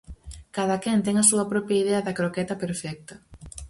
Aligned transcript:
Cadaquén 0.55 0.99
ten 1.05 1.15
a 1.19 1.25
súa 1.29 1.49
propia 1.51 1.81
idea 1.83 2.05
da 2.05 2.17
croqueta 2.19 2.59
perfecta. 2.63 3.15